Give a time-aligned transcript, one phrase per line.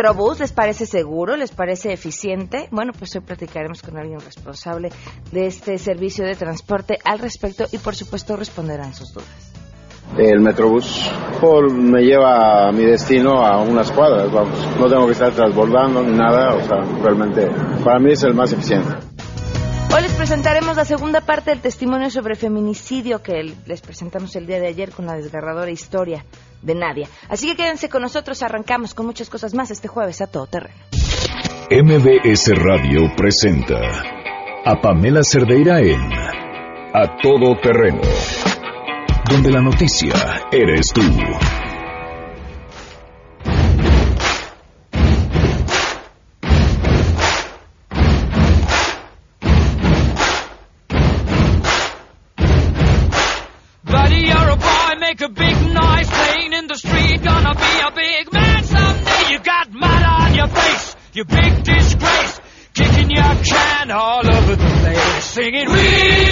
[0.00, 0.40] ¿Usan frecuentemente el Metrobús?
[0.40, 1.36] ¿Les parece seguro?
[1.36, 2.68] ¿Les parece eficiente?
[2.70, 4.90] Bueno, pues hoy platicaremos con alguien responsable
[5.30, 9.52] de este servicio de transporte al respecto y por supuesto responderán sus dudas.
[10.16, 11.08] El Metrobús
[11.70, 14.58] me lleva a mi destino a unas cuadras, vamos.
[14.78, 17.48] No tengo que estar transbordando ni nada, o sea, realmente
[17.84, 18.88] para mí es el más eficiente.
[19.94, 24.60] Hoy les presentaremos la segunda parte del testimonio sobre feminicidio que les presentamos el día
[24.60, 26.24] de ayer con la desgarradora historia
[26.62, 27.08] de Nadia.
[27.28, 30.76] Así que quédense con nosotros, arrancamos con muchas cosas más este jueves a todo terreno.
[31.70, 33.80] MBS Radio presenta
[34.64, 36.00] a Pamela Cerdeira en
[36.92, 38.02] A Todo Terreno,
[39.30, 40.12] donde la noticia
[40.50, 41.02] eres tú.
[63.90, 66.29] All over the place, singing, We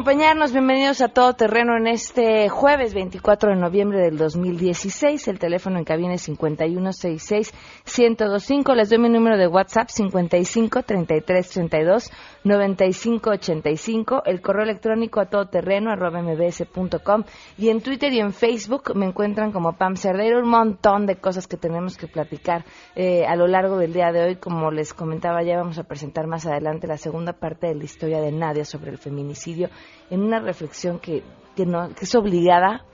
[0.00, 0.52] acompañarnos.
[0.52, 5.28] Bienvenidos a Todo Terreno en este jueves 24 de noviembre del 2016.
[5.28, 8.74] El teléfono en cabina es 5166-1025.
[8.74, 12.10] Les doy mi número de WhatsApp 55 33 32
[12.44, 14.22] 95 85.
[14.24, 17.24] El correo electrónico a todoterreno arroba mbs.com.
[17.58, 20.40] Y en Twitter y en Facebook me encuentran como Pam Cerdeiro.
[20.40, 22.64] Un montón de cosas que tenemos que platicar
[22.96, 24.36] eh, a lo largo del día de hoy.
[24.36, 28.22] Como les comentaba, ya vamos a presentar más adelante la segunda parte de la historia
[28.22, 29.68] de Nadia sobre el feminicidio
[30.10, 31.22] en una reflexión que,
[31.56, 32.84] que, no, que es obligada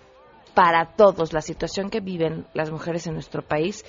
[0.55, 3.85] para todos, la situación que viven las mujeres en nuestro país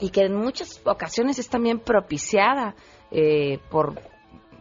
[0.00, 2.74] y que en muchas ocasiones es también propiciada
[3.10, 4.00] eh, por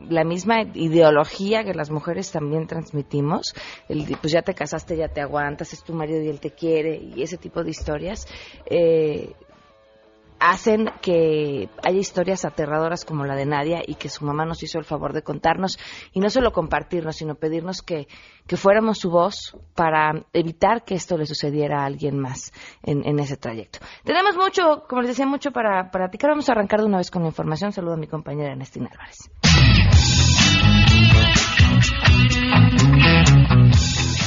[0.08, 3.54] la misma ideología que las mujeres también transmitimos,
[3.90, 6.96] el, pues ya te casaste, ya te aguantas, es tu marido y él te quiere,
[6.98, 8.28] y ese tipo de historias,
[8.66, 9.34] eh,
[10.40, 14.80] hacen que haya historias aterradoras como la de Nadia y que su mamá nos hizo
[14.80, 15.78] el favor de contarnos
[16.14, 18.08] y no solo compartirnos, sino pedirnos que,
[18.48, 22.52] que fuéramos su voz para evitar que esto le sucediera a alguien más
[22.84, 23.80] en, en ese trayecto.
[24.04, 26.32] Tenemos mucho, como les decía, mucho para, platicar.
[26.32, 27.72] Vamos a arrancar de una vez con la información.
[27.72, 29.30] Saludo a mi compañera Ernestina Álvarez.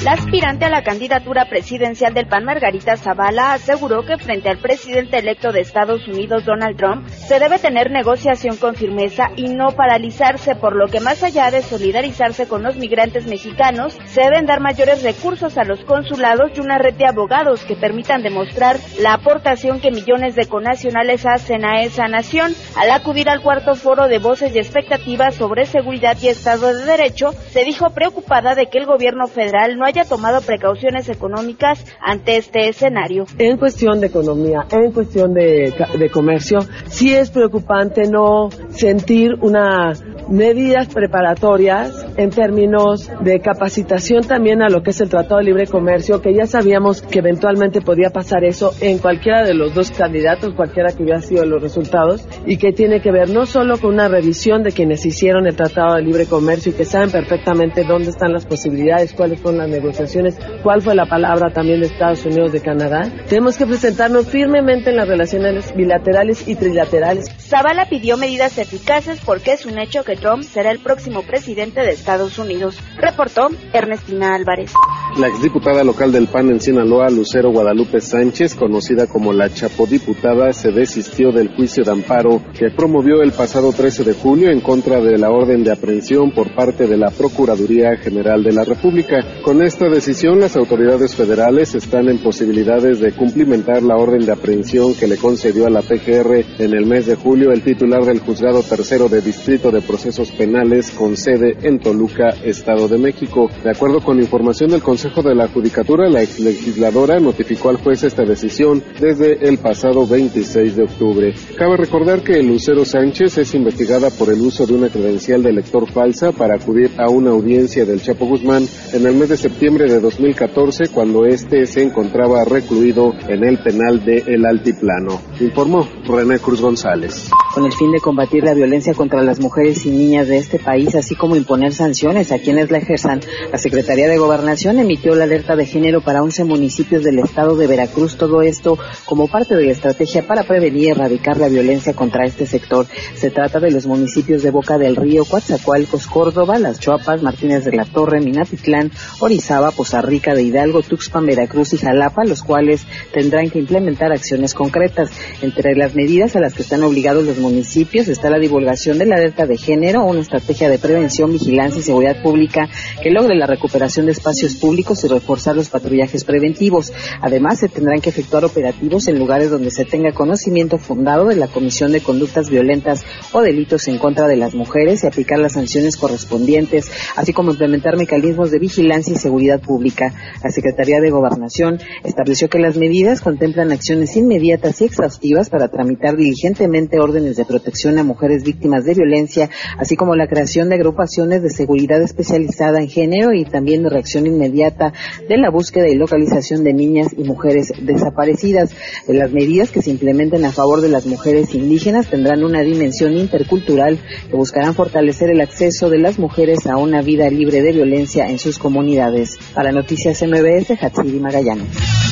[0.05, 5.19] La aspirante a la candidatura presidencial del PAN, Margarita Zavala, aseguró que frente al presidente
[5.19, 10.57] electo de Estados Unidos, Donald Trump, se debe tener negociación con firmeza y no paralizarse,
[10.57, 15.05] por lo que más allá de solidarizarse con los migrantes mexicanos, se deben dar mayores
[15.05, 19.93] recursos a los consulados y una red de abogados que permitan demostrar la aportación que
[19.93, 22.53] millones de conacionales hacen a esa nación.
[22.77, 27.31] Al acudir al cuarto foro de voces y expectativas sobre seguridad y Estado de Derecho,
[27.51, 32.69] se dijo preocupada de que el gobierno federal no haya tomado precauciones económicas ante este
[32.69, 33.27] escenario.
[33.39, 39.93] En cuestión de economía, en cuestión de, de comercio, sí es preocupante no sentir una
[40.29, 45.67] medidas preparatorias en términos de capacitación también a lo que es el Tratado de Libre
[45.67, 50.55] Comercio, que ya sabíamos que eventualmente podía pasar eso en cualquiera de los dos candidatos,
[50.55, 54.09] cualquiera que hubiera sido los resultados, y que tiene que ver no solo con una
[54.09, 58.33] revisión de quienes hicieron el Tratado de Libre Comercio y que saben perfectamente dónde están
[58.33, 62.61] las posibilidades, cuáles son las negociaciones, cuál fue la palabra también de Estados Unidos, de
[62.61, 63.11] Canadá.
[63.29, 67.27] Tenemos que presentarnos firmemente en las relaciones bilaterales y trilaterales.
[67.39, 71.91] Zavala pidió medidas eficaces porque es un hecho que Trump será el próximo presidente de
[71.91, 74.73] Estados Unidos, reportó Ernestina Álvarez.
[75.19, 80.71] La exdiputada local del PAN en Sinaloa, Lucero Guadalupe Sánchez, conocida como la Chapodiputada, se
[80.71, 85.19] desistió del juicio de amparo que promovió el pasado 13 de julio en contra de
[85.19, 89.17] la orden de aprehensión por parte de la Procuraduría General de la República.
[89.45, 94.95] Con esta decisión, las autoridades federales están en posibilidades de cumplimentar la orden de aprehensión
[94.95, 98.63] que le concedió a la PGR en el mes de julio el titular del Juzgado
[98.63, 103.49] Tercero de Distrito de Procesos Penales con sede en Toluca, Estado de México.
[103.65, 108.05] De acuerdo con información del Consejo de la Judicatura, la ex legisladora notificó al juez
[108.05, 111.35] esta decisión desde el pasado 26 de octubre.
[111.57, 115.91] Cabe recordar que Lucero Sánchez es investigada por el uso de una credencial de elector
[115.91, 120.01] falsa para acudir a una audiencia del Chapo Guzmán en el mes de septiembre de
[120.01, 125.21] 2014 cuando éste se encontraba recluido en el penal de El Altiplano.
[125.39, 127.31] Informó René Cruz González.
[127.55, 130.97] Con el fin de combatir la violencia contra las mujeres y niñas de este país,
[130.97, 133.21] así como imponer sanciones a quienes la ejerzan,
[133.53, 137.69] la Secretaría de Gobernación emitió la alerta de género para 11 municipios del estado de
[137.69, 138.17] Veracruz.
[138.17, 142.47] Todo esto como parte de la estrategia para prevenir y erradicar la violencia contra este
[142.47, 142.87] sector.
[143.15, 147.77] Se trata de los municipios de Boca del Río, Coatzacoalcos, Córdoba, Las Chuapas, Martínez de
[147.77, 153.51] la Torre, Minatitlán, Orizaba, Poza Rica de Hidalgo, Tuxpan, Veracruz y Jalapa, los cuales tendrán
[153.51, 155.11] que implementar acciones concretas.
[155.43, 159.17] Entre las medidas a las que están obligados los municipios está la divulgación de la
[159.17, 162.69] alerta de género, una estrategia de prevención, vigilancia y seguridad pública
[163.03, 166.93] que logre la recuperación de espacios públicos y reforzar los patrullajes preventivos.
[167.21, 171.49] Además, se tendrán que efectuar operativos en lugares donde se tenga conocimiento fundado de la
[171.49, 175.99] comisión de conductas violentas o delitos en contra de las mujeres y aplicar las sanciones
[175.99, 180.13] correspondientes, así como implementar mecanismos de vigilancia y seguridad pública.
[180.43, 186.17] La Secretaría de Gobernación estableció que las medidas contemplan acciones inmediatas y exhaustivas para tramitar
[186.17, 189.49] diligentemente órdenes de protección a mujeres víctimas de violencia,
[189.79, 194.27] así como la creación de agrupaciones de seguridad especializada en género y también de reacción
[194.27, 194.93] inmediata
[195.29, 198.75] de la búsqueda y localización de niñas y mujeres desaparecidas.
[199.09, 203.99] Las medidas que se implementen a favor de las mujeres indígenas tendrán una dimensión intercultural
[204.29, 208.39] que buscarán fortalecer el acceso de las mujeres a una vida libre de violencia en
[208.39, 209.22] sus comunidades.
[209.55, 212.12] Para Noticias MBS, Hatsiri Magallanes.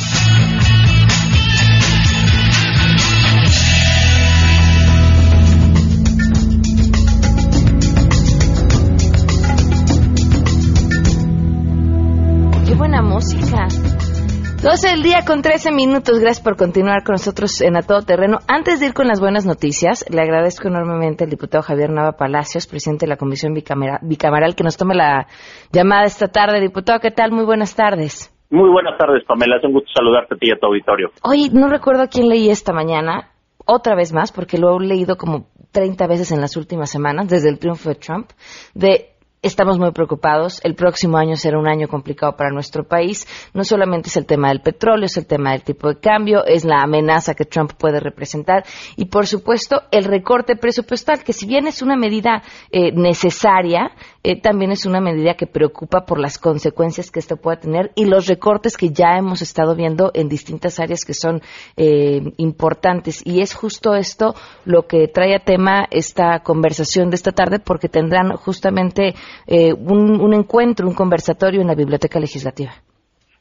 [14.63, 16.19] 12 del día con 13 minutos.
[16.19, 18.39] Gracias por continuar con nosotros en A Todo Terreno.
[18.47, 22.67] Antes de ir con las buenas noticias, le agradezco enormemente al diputado Javier Nava Palacios,
[22.67, 25.27] presidente de la Comisión Bicamera- Bicameral, que nos tome la
[25.73, 26.61] llamada esta tarde.
[26.61, 27.33] Diputado, ¿qué tal?
[27.33, 28.35] Muy buenas tardes.
[28.51, 29.57] Muy buenas tardes, Pamela.
[29.57, 31.11] Es un gusto saludarte a ti y a tu auditorio.
[31.23, 33.31] Hoy no recuerdo a quién leí esta mañana,
[33.65, 37.49] otra vez más, porque lo he leído como 30 veces en las últimas semanas, desde
[37.49, 38.29] el triunfo de Trump,
[38.75, 39.07] de
[39.43, 44.09] estamos muy preocupados, el próximo año será un año complicado para nuestro país, no solamente
[44.09, 47.35] es el tema del petróleo, es el tema del tipo de cambio, es la amenaza
[47.35, 48.65] que Trump puede representar
[48.97, 53.93] y por supuesto el recorte presupuestal, que si bien es una medida eh, necesaria,
[54.23, 58.05] eh, también es una medida que preocupa por las consecuencias que esto pueda tener y
[58.05, 61.41] los recortes que ya hemos estado viendo en distintas áreas que son
[61.79, 63.23] eh, importantes.
[63.25, 64.35] Y es justo esto
[64.67, 69.15] lo que trae a tema esta conversación de esta tarde, porque tendrán justamente
[69.47, 72.73] eh, un, encuentro, un conversatorio en la Biblioteca Legislativa.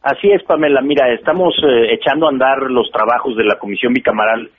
[0.01, 0.81] Así es, Pamela.
[0.81, 4.49] Mira, estamos eh, echando a andar los trabajos de la Comisión Bicameral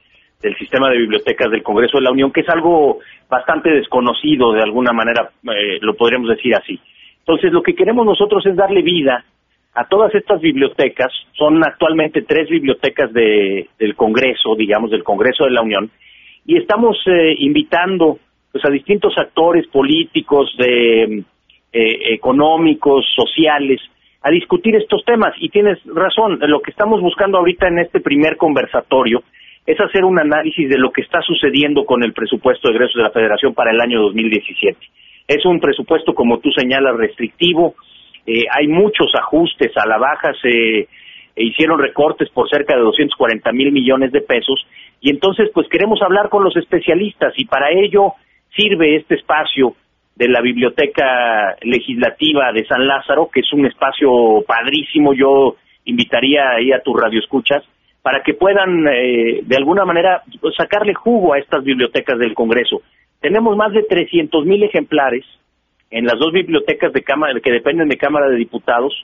[0.42, 2.98] del Sistema de Bibliotecas del Congreso de la Unión, que es algo
[3.28, 6.78] bastante desconocido, de alguna manera eh, lo podríamos decir así.
[7.18, 9.24] Entonces, lo que queremos nosotros es darle vida
[9.74, 11.12] a todas estas bibliotecas.
[11.32, 15.90] Son actualmente tres bibliotecas de, del Congreso, digamos, del Congreso de la Unión,
[16.46, 18.18] y estamos eh, invitando
[18.52, 21.24] pues, a distintos actores políticos, de,
[21.72, 23.80] eh, económicos, sociales,
[24.22, 25.34] a discutir estos temas.
[25.38, 29.22] Y tienes razón, lo que estamos buscando ahorita en este primer conversatorio
[29.66, 33.02] es hacer un análisis de lo que está sucediendo con el presupuesto de egresos de
[33.02, 34.78] la Federación para el año 2017.
[35.28, 37.74] Es un presupuesto, como tú señalas, restrictivo.
[38.26, 40.32] Eh, hay muchos ajustes a la baja.
[40.42, 40.88] Se
[41.36, 44.66] e hicieron recortes por cerca de 240 mil millones de pesos.
[45.00, 48.14] Y entonces, pues queremos hablar con los especialistas y para ello
[48.54, 49.74] sirve este espacio
[50.14, 55.14] de la Biblioteca Legislativa de San Lázaro, que es un espacio padrísimo.
[55.14, 57.64] Yo invitaría ahí a tus radioescuchas
[58.02, 60.22] para que puedan eh, de alguna manera
[60.56, 62.82] sacarle jugo a estas bibliotecas del Congreso.
[63.20, 65.24] Tenemos más de 300 mil ejemplares
[65.90, 68.94] en las dos bibliotecas de cámara que dependen de Cámara de Diputados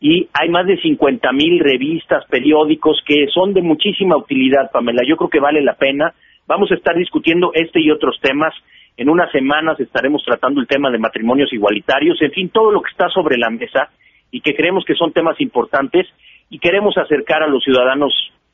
[0.00, 5.02] y hay más de 50 mil revistas, periódicos que son de muchísima utilidad, Pamela.
[5.06, 6.14] Yo creo que vale la pena.
[6.46, 8.54] Vamos a estar discutiendo este y otros temas.
[8.96, 12.90] En unas semanas estaremos tratando el tema de matrimonios igualitarios, en fin, todo lo que
[12.90, 13.90] está sobre la mesa
[14.30, 16.06] y que creemos que son temas importantes
[16.50, 18.12] y queremos acercar a los ciudadanos,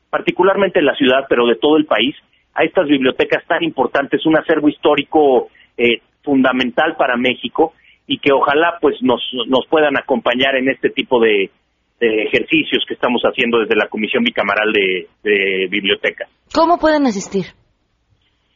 [0.09, 2.15] particularmente en la ciudad, pero de todo el país,
[2.53, 7.73] a estas bibliotecas tan importantes, un acervo histórico eh, fundamental para México
[8.07, 11.51] y que ojalá pues nos, nos puedan acompañar en este tipo de,
[11.99, 16.29] ejercicios que estamos haciendo desde la Comisión Bicameral de, de Bibliotecas.
[16.53, 17.45] ¿Cómo pueden asistir?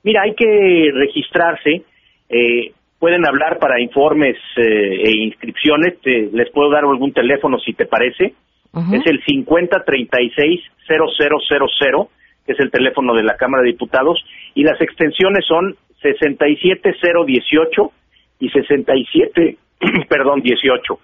[0.04, 1.84] Mira, hay que registrarse.
[2.30, 6.00] Eh, pueden hablar para informes eh, e inscripciones.
[6.02, 8.34] Te- les puedo dar algún teléfono si te parece.
[8.94, 9.22] Es el
[10.88, 12.08] 5036-0000,
[12.46, 14.24] que es el teléfono de la Cámara de Diputados,
[14.56, 17.92] y las extensiones son 67018
[18.40, 19.58] y 67,
[20.10, 21.00] perdón, 18.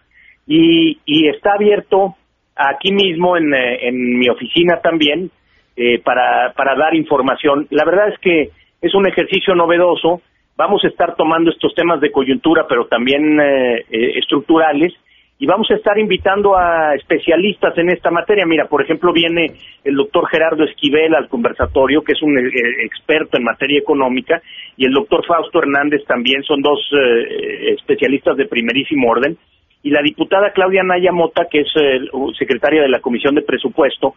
[0.48, 2.16] Y, y está abierto
[2.56, 5.30] aquí mismo en, eh, en mi oficina también
[5.76, 7.68] eh, para, para dar información.
[7.70, 8.50] La verdad es que
[8.82, 10.22] es un ejercicio novedoso.
[10.56, 14.94] Vamos a estar tomando estos temas de coyuntura, pero también eh, eh, estructurales,
[15.40, 18.44] y vamos a estar invitando a especialistas en esta materia.
[18.48, 19.54] Mira, por ejemplo, viene
[19.84, 22.52] el doctor Gerardo Esquivel al conversatorio, que es un eh,
[22.86, 24.42] experto en materia económica,
[24.76, 29.38] y el doctor Fausto Hernández también son dos eh, especialistas de primerísimo orden.
[29.84, 32.00] Y la diputada Claudia Naya Mota, que es eh,
[32.38, 34.16] secretaria de la Comisión de Presupuesto,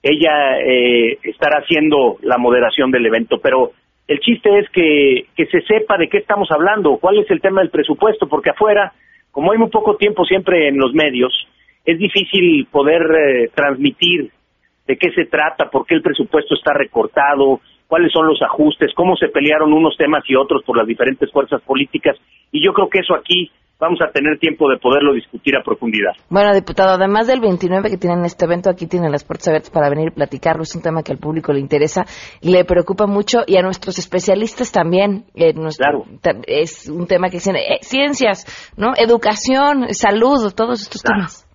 [0.00, 3.72] ella eh, estará haciendo la moderación del evento, pero
[4.08, 7.60] el chiste es que, que se sepa de qué estamos hablando, cuál es el tema
[7.60, 8.92] del presupuesto, porque afuera,
[9.30, 11.32] como hay muy poco tiempo siempre en los medios,
[11.84, 14.30] es difícil poder eh, transmitir
[14.86, 19.16] de qué se trata, por qué el presupuesto está recortado, cuáles son los ajustes, cómo
[19.16, 22.16] se pelearon unos temas y otros por las diferentes fuerzas políticas,
[22.50, 23.50] y yo creo que eso aquí
[23.82, 26.12] vamos a tener tiempo de poderlo discutir a profundidad.
[26.30, 29.90] Bueno, diputado, además del 29 que tienen este evento, aquí tienen las puertas abiertas para
[29.90, 30.62] venir y platicarlo.
[30.62, 32.04] Es un tema que al público le interesa
[32.40, 35.24] le preocupa mucho y a nuestros especialistas también.
[35.34, 38.46] Eh, nuestro- ta- Es un tema que dicen eh, ciencias,
[38.76, 38.92] ¿no?
[38.96, 41.46] Educación, salud, todos estos temas.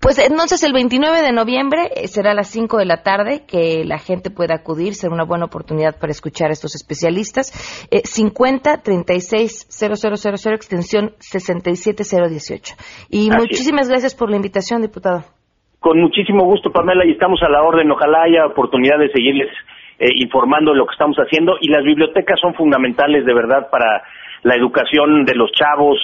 [0.00, 3.84] Pues entonces el 29 de noviembre eh, será a las 5 de la tarde que
[3.84, 7.52] la gente pueda acudir, será una buena oportunidad para escuchar a estos especialistas.
[7.90, 12.74] Eh, 50 36 0000 extensión 67018.
[13.10, 13.36] Y Así es.
[13.36, 15.24] muchísimas gracias por la invitación, diputado.
[15.80, 17.90] Con muchísimo gusto, Pamela, y estamos a la orden.
[17.90, 19.48] Ojalá haya oportunidad de seguirles
[19.98, 21.56] eh, informando de lo que estamos haciendo.
[21.60, 24.02] Y las bibliotecas son fundamentales, de verdad, para
[24.42, 25.98] la educación de los chavos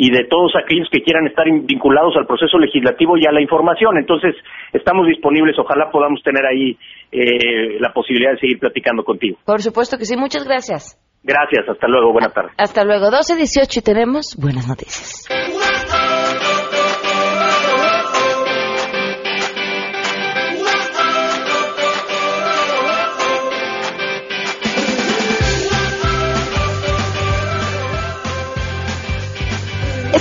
[0.00, 3.42] y de todos aquellos que quieran estar in- vinculados al proceso legislativo y a la
[3.42, 3.98] información.
[3.98, 4.34] Entonces,
[4.72, 5.58] estamos disponibles.
[5.58, 6.78] Ojalá podamos tener ahí
[7.10, 9.36] eh, la posibilidad de seguir platicando contigo.
[9.44, 10.96] Por supuesto que sí, muchas gracias.
[11.24, 11.68] Gracias.
[11.68, 12.12] Hasta luego.
[12.12, 12.52] Buenas tardes.
[12.56, 15.26] Hasta luego, 12.18 y tenemos buenas noticias.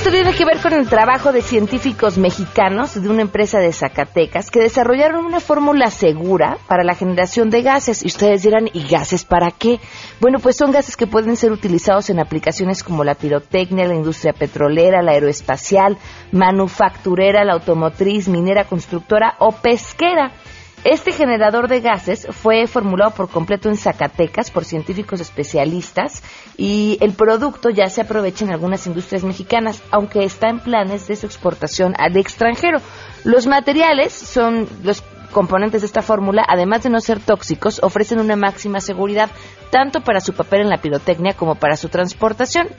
[0.08, 4.50] Esto tiene que ver con el trabajo de científicos mexicanos de una empresa de Zacatecas
[4.50, 8.06] que desarrollaron una fórmula segura para la generación de gases.
[8.06, 9.82] Y ustedes dirán, ¿y gases para qué?
[10.22, 14.32] Bueno, pues son gases que pueden ser utilizados en aplicaciones como la pirotecnia, la industria
[14.32, 15.98] petrolera, la aeroespacial,
[16.32, 20.32] manufacturera, la automotriz, minera, constructora o pesquera.
[20.90, 26.24] Este generador de gases fue formulado por completo en Zacatecas por científicos especialistas
[26.56, 31.18] y el producto ya se aprovecha en algunas industrias mexicanas, aunque está en planes de
[31.18, 32.78] su exportación al extranjero.
[33.26, 35.04] Los materiales son los
[35.34, 39.30] componentes de esta fórmula, además de no ser tóxicos, ofrecen una máxima seguridad
[39.72, 42.70] tanto para su papel en la pirotecnia como para su transportación.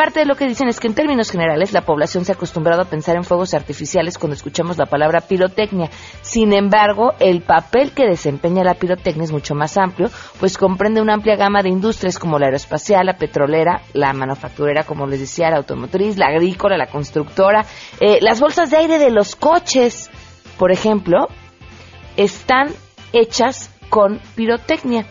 [0.00, 2.80] Parte de lo que dicen es que en términos generales la población se ha acostumbrado
[2.80, 5.90] a pensar en fuegos artificiales cuando escuchamos la palabra pirotecnia.
[6.22, 11.12] Sin embargo, el papel que desempeña la pirotecnia es mucho más amplio, pues comprende una
[11.12, 15.58] amplia gama de industrias como la aeroespacial, la petrolera, la manufacturera, como les decía, la
[15.58, 17.66] automotriz, la agrícola, la constructora,
[18.00, 20.10] eh, las bolsas de aire de los coches,
[20.56, 21.28] por ejemplo,
[22.16, 22.68] están
[23.12, 25.04] hechas con pirotecnia.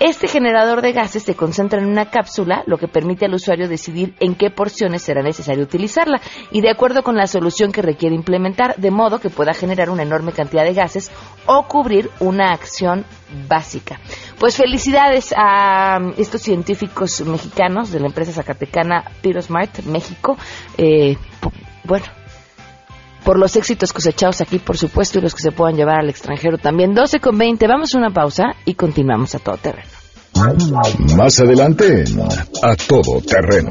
[0.00, 4.14] Este generador de gases se concentra en una cápsula, lo que permite al usuario decidir
[4.18, 6.20] en qué porciones será necesario utilizarla
[6.50, 10.02] y de acuerdo con la solución que requiere implementar, de modo que pueda generar una
[10.02, 11.12] enorme cantidad de gases
[11.46, 13.04] o cubrir una acción
[13.48, 14.00] básica.
[14.40, 20.36] Pues felicidades a um, estos científicos mexicanos de la empresa zacatecana Pirosmart México.
[20.76, 21.16] Eh,
[21.84, 22.06] bueno,
[23.24, 26.58] por los éxitos cosechados aquí, por supuesto, y los que se puedan llevar al extranjero
[26.58, 26.94] también.
[26.94, 29.88] 12 con 20, vamos a una pausa y continuamos a todo terreno.
[31.16, 32.04] Más adelante
[32.62, 33.70] A Todo Terreno.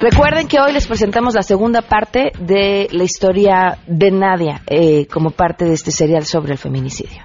[0.00, 5.30] Recuerden que hoy les presentamos la segunda parte de la historia de Nadia, eh, como
[5.30, 7.22] parte de este serial sobre el feminicidio.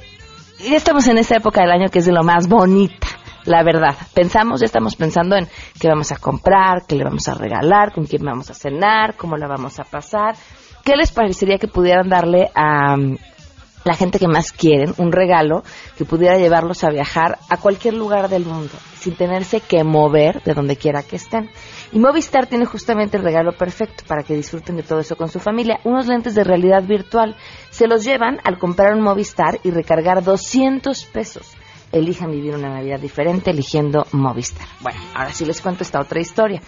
[0.59, 3.07] ya estamos en esta época del año que es de lo más bonita.
[3.43, 5.49] La verdad, pensamos, ya estamos pensando en
[5.81, 9.35] qué vamos a comprar, qué le vamos a regalar, con quién vamos a cenar, cómo
[9.35, 10.35] la vamos a pasar.
[10.85, 12.95] ¿Qué les parecería que pudieran darle a,
[13.83, 15.63] la gente que más quieren, un regalo
[15.97, 20.53] que pudiera llevarlos a viajar a cualquier lugar del mundo, sin tenerse que mover de
[20.53, 21.49] donde quiera que estén.
[21.91, 25.39] Y Movistar tiene justamente el regalo perfecto para que disfruten de todo eso con su
[25.39, 27.35] familia, unos lentes de realidad virtual.
[27.69, 31.53] Se los llevan al comprar un Movistar y recargar 200 pesos.
[31.91, 34.67] Elijan vivir una Navidad diferente eligiendo Movistar.
[34.81, 36.61] Bueno, ahora sí les cuento esta otra historia.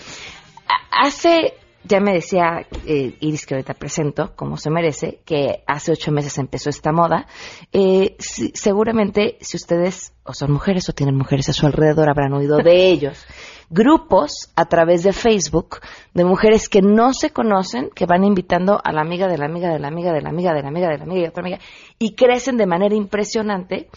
[0.92, 6.12] Hace ya me decía eh, Iris, que ahorita presento, como se merece, que hace ocho
[6.12, 7.26] meses empezó esta moda.
[7.72, 12.34] Eh, si- seguramente, si ustedes o son mujeres o tienen mujeres a su alrededor, habrán
[12.34, 13.26] oído de ellos.
[13.72, 15.78] Grupos a través de Facebook
[16.16, 19.72] de mujeres que no se conocen, que van invitando a la amiga de la amiga
[19.72, 21.60] de la amiga de la amiga de la amiga de la amiga y otra amiga,
[22.00, 23.90] y crecen de manera impresionante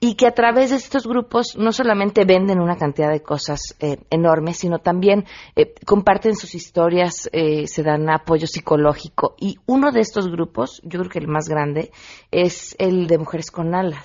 [0.00, 3.98] y que a través de estos grupos no solamente venden una cantidad de cosas eh,
[4.10, 5.24] enormes, sino también
[5.56, 9.34] eh, comparten sus historias, eh, se dan apoyo psicológico.
[9.40, 11.90] Y uno de estos grupos, yo creo que el más grande,
[12.30, 14.04] es el de Mujeres con Alas.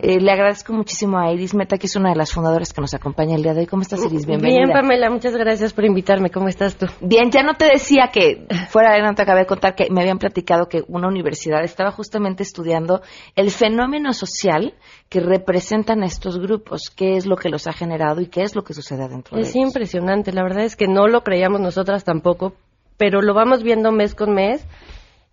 [0.00, 2.94] Eh, le agradezco muchísimo a Iris Meta, que es una de las fundadoras que nos
[2.94, 3.66] acompaña el día de hoy.
[3.66, 4.24] ¿Cómo estás, Iris?
[4.24, 4.64] Bienvenida.
[4.64, 6.30] Bien, Pamela, muchas gracias por invitarme.
[6.30, 6.86] ¿Cómo estás tú?
[7.00, 10.00] Bien, ya no te decía que fuera de no te acabé de contar que me
[10.00, 13.02] habían platicado que una universidad estaba justamente estudiando
[13.34, 14.74] el fenómeno social
[15.08, 18.64] que representan estos grupos, qué es lo que los ha generado y qué es lo
[18.64, 19.68] que sucede dentro Es de ellos.
[19.68, 22.54] impresionante, la verdad es que no lo creíamos nosotras tampoco,
[22.96, 24.66] pero lo vamos viendo mes con mes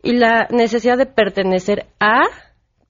[0.03, 2.22] y la necesidad de pertenecer a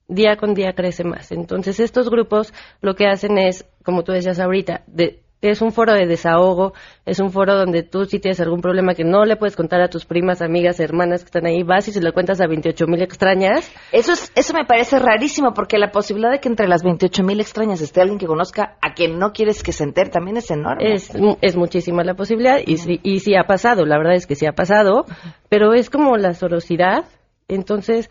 [0.08, 1.32] día con día crece más.
[1.32, 5.92] Entonces estos grupos lo que hacen es, como tú decías ahorita, de- es un foro
[5.92, 6.72] de desahogo,
[7.04, 9.88] es un foro donde tú si tienes algún problema que no le puedes contar a
[9.88, 13.02] tus primas, amigas, hermanas que están ahí, vas y se lo cuentas a 28 mil
[13.02, 13.70] extrañas.
[13.92, 17.40] Eso, es, eso me parece rarísimo porque la posibilidad de que entre las 28 mil
[17.40, 20.94] extrañas esté alguien que conozca a quien no quieres que se entere también es enorme.
[20.94, 24.34] Es, es muchísima la posibilidad y sí, y sí ha pasado, la verdad es que
[24.34, 25.04] sí ha pasado,
[25.48, 27.04] pero es como la sorosidad,
[27.48, 28.10] entonces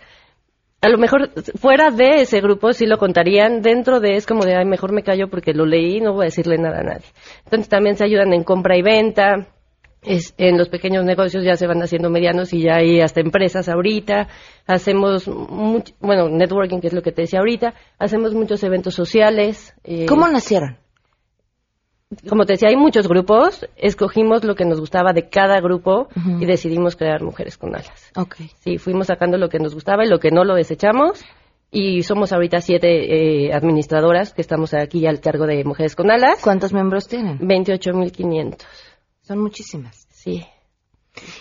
[0.83, 4.57] a lo mejor fuera de ese grupo sí lo contarían, dentro de es como de,
[4.57, 7.05] ay, mejor me callo porque lo leí y no voy a decirle nada a nadie.
[7.45, 9.47] Entonces también se ayudan en compra y venta,
[10.01, 13.69] es, en los pequeños negocios ya se van haciendo medianos y ya hay hasta empresas
[13.69, 14.27] ahorita,
[14.67, 15.25] hacemos,
[16.01, 19.73] bueno, networking que es lo que te decía ahorita, hacemos muchos eventos sociales.
[19.85, 20.82] eh, ¿Cómo nacieron?
[22.29, 26.07] Como te decía, hay muchos grupos, escogimos lo que nos gustaba de cada grupo
[26.39, 28.11] y decidimos crear Mujeres con Alas.
[28.15, 28.35] Ok.
[28.59, 31.23] Sí, fuimos sacando lo que nos gustaba y lo que no lo desechamos
[31.73, 36.39] y somos ahorita siete eh, administradoras que estamos aquí al cargo de Mujeres con Alas.
[36.41, 37.39] ¿Cuántos miembros tienen?
[37.39, 38.57] 28.500.
[39.21, 40.07] Son muchísimas.
[40.11, 40.45] Sí.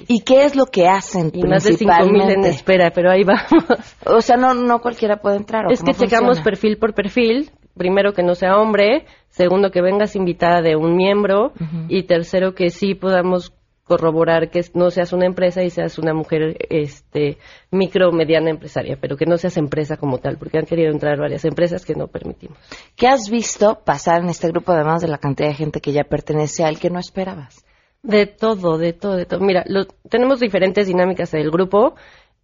[0.06, 3.96] ¿Y qué es lo que hacen Y más de 5.000 en espera, pero ahí vamos.
[4.06, 5.66] O sea, no, no cualquiera puede entrar.
[5.66, 6.44] ¿o Es que cómo checamos funciona?
[6.44, 7.50] perfil por perfil.
[7.76, 11.52] Primero que no sea hombre, segundo que vengas invitada de un miembro
[11.88, 13.52] y tercero que sí podamos
[13.84, 17.38] corroborar que no seas una empresa y seas una mujer este
[17.70, 21.18] micro o mediana empresaria, pero que no seas empresa como tal, porque han querido entrar
[21.18, 22.56] varias empresas que no permitimos.
[22.96, 26.04] ¿Qué has visto pasar en este grupo, además de la cantidad de gente que ya
[26.04, 27.64] pertenece al que no esperabas?
[28.02, 29.40] De todo, de todo, de todo.
[29.40, 31.94] Mira, lo- tenemos diferentes dinámicas del grupo.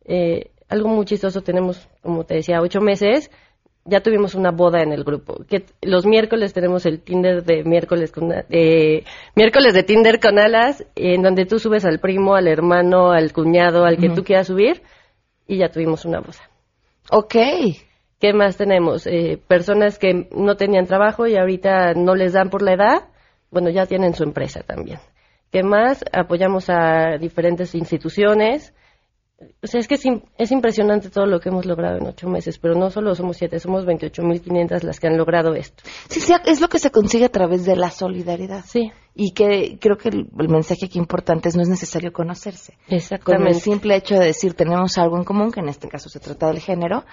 [0.04, 3.30] Eh, algo muy chistoso, tenemos, como te decía, ocho meses.
[3.88, 5.44] Ya tuvimos una boda en el grupo.
[5.48, 10.84] Que los miércoles tenemos el Tinder de miércoles con eh, miércoles de Tinder con alas,
[10.94, 14.82] en donde tú subes al primo, al hermano, al cuñado, al que tú quieras subir,
[15.46, 16.50] y ya tuvimos una boda.
[17.10, 17.34] Ok.
[18.20, 19.06] ¿Qué más tenemos?
[19.06, 23.08] Eh, personas que no tenían trabajo y ahorita no les dan por la edad,
[23.50, 24.98] bueno, ya tienen su empresa también.
[25.50, 26.04] ¿Qué más?
[26.12, 28.74] Apoyamos a diferentes instituciones.
[29.62, 30.02] O sea, es que es,
[30.36, 33.60] es impresionante todo lo que hemos logrado en ocho meses, pero no solo somos siete,
[33.60, 35.84] somos 28.500 las que han logrado esto.
[36.08, 38.64] Sí, sí, es lo que se consigue a través de la solidaridad.
[38.66, 42.72] Sí, Y que creo que el, el mensaje aquí importante es no es necesario conocerse.
[42.72, 43.54] Con el exactamente.
[43.60, 46.58] simple hecho de decir tenemos algo en común, que en este caso se trata del
[46.58, 47.04] género,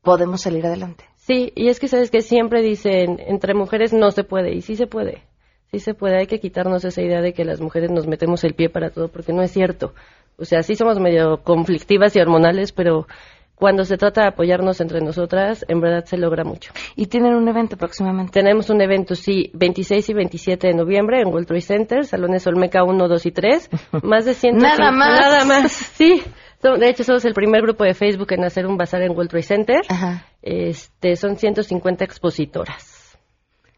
[0.00, 1.04] podemos salir adelante.
[1.16, 4.76] Sí, y es que sabes que siempre dicen, entre mujeres no se puede, y sí
[4.76, 5.24] se puede.
[5.72, 8.54] Sí se puede, hay que quitarnos esa idea de que las mujeres nos metemos el
[8.54, 9.92] pie para todo, porque no es cierto.
[10.38, 13.06] O sea, sí somos medio conflictivas y hormonales, pero
[13.54, 16.72] cuando se trata de apoyarnos entre nosotras, en verdad se logra mucho.
[16.96, 18.32] ¿Y tienen un evento próximamente?
[18.32, 22.82] Tenemos un evento, sí, 26 y 27 de noviembre en World Trade Center, Salones Olmeca
[22.82, 23.70] 1, 2 y 3.
[24.02, 24.56] Más de 100.
[24.58, 25.20] Nada más.
[25.20, 26.22] Nada más, sí.
[26.62, 29.42] De hecho, somos el primer grupo de Facebook en hacer un bazar en World Trade
[29.42, 29.80] Center.
[29.88, 30.26] Ajá.
[30.42, 32.93] Este, son 150 expositoras.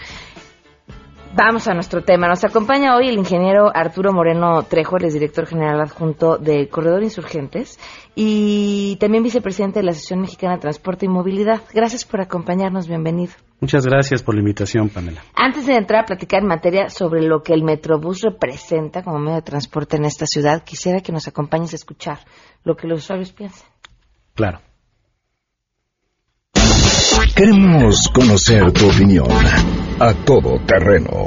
[1.36, 2.28] Vamos a nuestro tema.
[2.28, 7.80] Nos acompaña hoy el ingeniero Arturo Moreno Trejo, el director general adjunto de Corredor Insurgentes
[8.14, 11.62] y también vicepresidente de la Asociación Mexicana de Transporte y Movilidad.
[11.74, 12.88] Gracias por acompañarnos.
[12.88, 13.34] Bienvenido.
[13.60, 15.24] Muchas gracias por la invitación, Pamela.
[15.34, 19.38] Antes de entrar a platicar en materia sobre lo que el Metrobús representa como medio
[19.38, 22.20] de transporte en esta ciudad, quisiera que nos acompañes a escuchar
[22.64, 23.68] lo que los usuarios piensan.
[24.36, 24.60] Claro.
[27.36, 29.26] Queremos conocer tu opinión.
[30.00, 31.26] A todo terreno.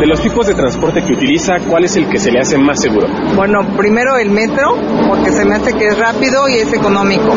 [0.00, 2.80] De los tipos de transporte que utiliza, ¿cuál es el que se le hace más
[2.80, 3.06] seguro?
[3.36, 4.74] Bueno, primero el metro,
[5.06, 7.32] porque se me hace que es rápido y es económico.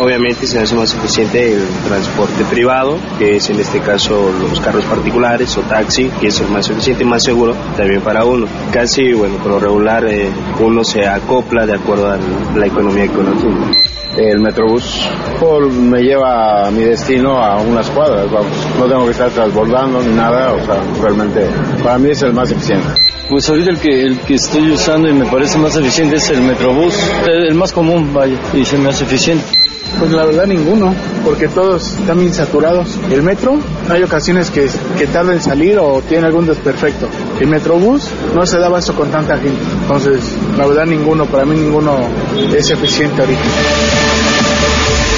[0.00, 4.84] Obviamente se hace más eficiente el transporte privado, que es en este caso los carros
[4.86, 8.48] particulares o taxi, que es el más eficiente y más seguro también para uno.
[8.72, 12.18] Casi, bueno, por lo regular eh, uno se acopla de acuerdo a
[12.56, 13.99] la economía que uno tiene.
[14.16, 18.50] El Metrobús por- me lleva a mi destino a unas cuadras, vamos.
[18.78, 21.46] No tengo que estar transbordando ni nada, o sea, realmente
[21.82, 22.88] para mí es el más eficiente.
[23.30, 26.42] Pues ahorita el que, el que estoy usando y me parece más eficiente es el
[26.42, 26.94] Metrobús,
[27.28, 29.44] el, el más común, vaya, y se me hace eficiente.
[30.00, 30.92] Pues la verdad ninguno,
[31.24, 32.98] porque todos están bien saturados.
[33.08, 37.08] El metro, hay ocasiones que, que tarda en salir o tiene algún desperfecto.
[37.38, 39.60] El metrobús no se daba eso con tanta gente.
[39.82, 40.20] Entonces,
[40.58, 41.98] la verdad ninguno, para mí ninguno
[42.52, 43.42] es eficiente ahorita.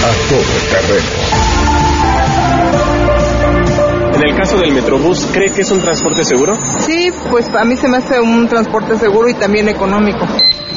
[0.04, 1.51] A todo terreno.
[4.22, 6.56] En el caso del Metrobús, ¿cree que es un transporte seguro?
[6.86, 10.24] Sí, pues a mí se me hace un transporte seguro y también económico.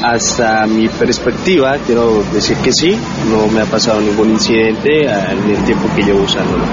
[0.04, 2.98] Hasta mi perspectiva, quiero decir que sí,
[3.30, 6.64] no me ha pasado ningún incidente en el tiempo que llevo usándolo.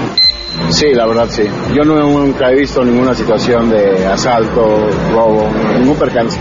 [0.69, 1.43] Sí, la verdad sí.
[1.75, 6.39] Yo no, nunca he visto ninguna situación de asalto, robo, ningún percance.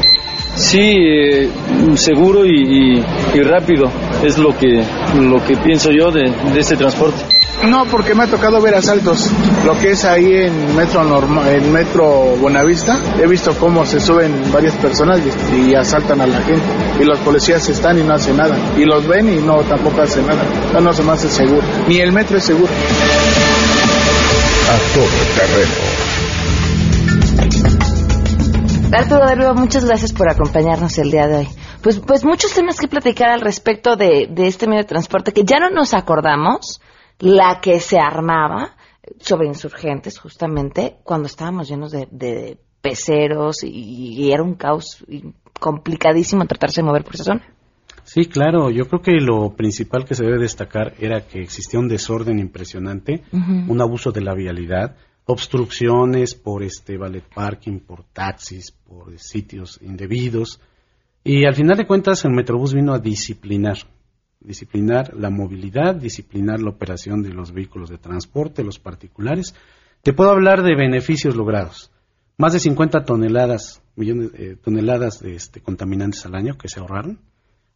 [0.55, 1.51] Sí, eh,
[1.95, 3.91] seguro y, y- y rápido
[4.25, 4.83] es lo que,
[5.21, 7.23] lo que pienso yo de, de este transporte.
[7.69, 9.31] No, porque me ha tocado ver asaltos.
[9.65, 14.51] Lo que es ahí en Metro norma, en Metro Buenavista, he visto cómo se suben
[14.53, 15.21] varias personas
[15.53, 16.67] y, y asaltan a la gente.
[17.01, 18.57] Y los policías están y no hacen nada.
[18.77, 20.43] Y los ven y no tampoco hacen nada.
[20.73, 21.63] No, no se me hace seguro.
[21.89, 22.73] Ni el metro es seguro.
[24.69, 26.03] A todo terreno.
[28.93, 31.49] Arturo de Riva, muchas gracias por acompañarnos el día de hoy.
[31.83, 35.45] Pues, pues muchos temas que platicar al respecto de, de este medio de transporte que
[35.45, 36.81] ya no nos acordamos
[37.23, 38.75] la que se armaba
[39.21, 45.05] sobre insurgentes justamente cuando estábamos llenos de, de peceros y, y era un caos
[45.61, 47.55] complicadísimo tratarse de mover por esa zona.
[48.03, 48.71] Sí, claro.
[48.71, 53.23] Yo creo que lo principal que se debe destacar era que existía un desorden impresionante,
[53.33, 60.61] un abuso de la vialidad, obstrucciones por este ballet parking, por taxis, por sitios indebidos.
[61.23, 63.79] Y al final de cuentas el Metrobús vino a disciplinar,
[64.45, 69.55] disciplinar la movilidad, disciplinar la operación de los vehículos de transporte, los particulares.
[70.03, 71.91] Te puedo hablar de beneficios logrados.
[72.39, 77.19] Más de 50 toneladas, millones, eh, toneladas de este, contaminantes al año que se ahorraron.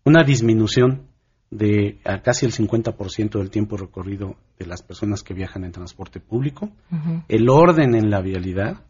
[0.05, 1.09] Una disminución
[1.50, 6.20] de a casi el 50% del tiempo recorrido de las personas que viajan en transporte
[6.20, 6.70] público,
[7.29, 8.83] el orden en la vialidad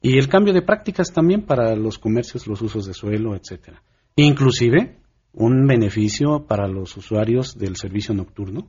[0.00, 3.82] y el cambio de prácticas también para los comercios, los usos de suelo, etcétera.
[4.16, 4.96] Inclusive
[5.34, 8.68] un beneficio para los usuarios del servicio nocturno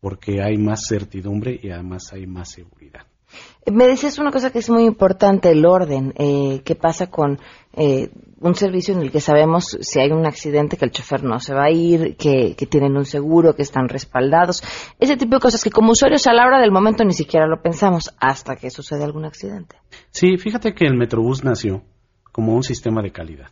[0.00, 3.06] porque hay más certidumbre y además hay más seguridad.
[3.70, 6.12] Me decías una cosa que es muy importante, el orden.
[6.18, 7.38] Eh, ¿Qué pasa con
[7.72, 11.38] eh, un servicio en el que sabemos si hay un accidente que el chofer no
[11.38, 14.62] se va a ir, que, tienen un seguro, que están respaldados?
[14.98, 17.62] Ese tipo de cosas que como usuarios a la hora del momento ni siquiera lo
[17.62, 19.76] pensamos hasta que sucede algún accidente.
[20.10, 21.84] Sí, fíjate que el Metrobús nació
[22.32, 23.50] como un sistema de calidad.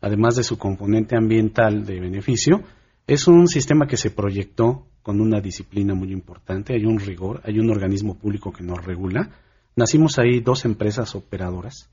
[0.00, 2.62] Además de su componente ambiental de beneficio,
[3.06, 7.58] es un sistema que se proyectó con una disciplina muy importante, hay un rigor, hay
[7.58, 9.30] un organismo público que nos regula.
[9.74, 11.90] Nacimos ahí dos empresas operadoras.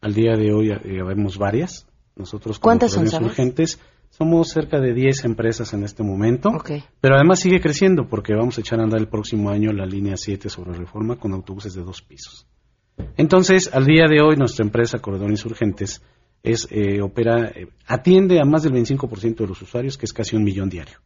[0.00, 1.86] Al día de hoy eh, vemos varias.
[2.14, 6.50] Nosotros como ¿Cuántas son, urgentes somos cerca de 10 empresas en este momento,
[7.00, 10.16] pero además sigue creciendo porque vamos a echar a andar el próximo año la línea
[10.16, 12.46] 7 sobre reforma con autobuses de dos pisos.
[13.16, 16.02] Entonces, al día de hoy nuestra empresa Corredor Insurgentes
[16.42, 20.36] es eh, opera eh, atiende a más del 25% de los usuarios, que es casi
[20.36, 20.98] un millón diario.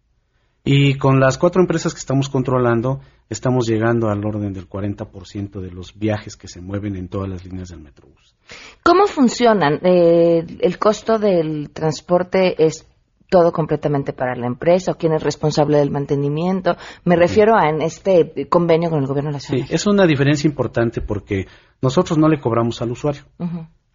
[0.68, 5.70] Y con las cuatro empresas que estamos controlando, estamos llegando al orden del 40% de
[5.70, 8.34] los viajes que se mueven en todas las líneas del Metrobús.
[8.82, 9.78] ¿Cómo funcionan?
[9.84, 12.84] Eh, ¿El costo del transporte es
[13.28, 16.76] todo completamente para la empresa o quién es responsable del mantenimiento?
[17.04, 19.68] Me refiero a en este convenio con el gobierno nacional.
[19.68, 21.46] Sí, es una diferencia importante porque
[21.80, 23.22] nosotros no le cobramos al usuario.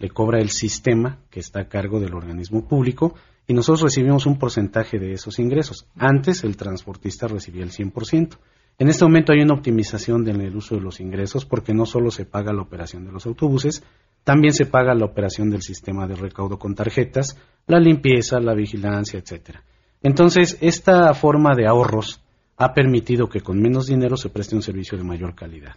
[0.02, 3.14] Le cobra el sistema que está a cargo del organismo público
[3.46, 5.86] y nosotros recibimos un porcentaje de esos ingresos.
[5.96, 8.40] Antes el transportista recibía el 100%.
[8.80, 12.26] En este momento hay una optimización del uso de los ingresos porque no solo se
[12.26, 13.84] paga la operación de los autobuses,
[14.24, 17.38] también se paga la operación del sistema de recaudo con tarjetas,
[17.68, 19.64] la limpieza, la vigilancia, etcétera.
[20.02, 22.24] Entonces, esta forma de ahorros
[22.58, 25.76] ha permitido que con menos dinero se preste un servicio de mayor calidad.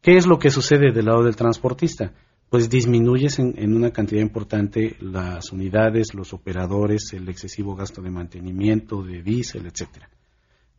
[0.00, 2.12] ¿Qué es lo que sucede del lado del transportista?
[2.50, 9.02] Pues disminuyes en, una cantidad importante las unidades, los operadores, el excesivo gasto de mantenimiento,
[9.02, 10.08] de diésel, etcétera.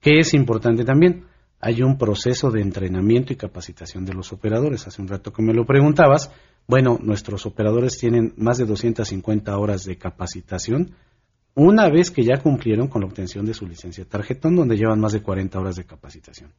[0.01, 1.25] ¿Qué es importante también?
[1.59, 4.87] Hay un proceso de entrenamiento y capacitación de los operadores.
[4.87, 6.31] Hace un rato que me lo preguntabas.
[6.67, 10.95] Bueno, nuestros operadores tienen más de 250 horas de capacitación
[11.55, 15.11] una vez que ya cumplieron con la obtención de su licencia tarjetón, donde llevan más
[15.11, 16.53] de 40 horas de capacitación.